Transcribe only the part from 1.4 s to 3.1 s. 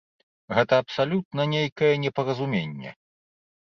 нейкае непаразуменне.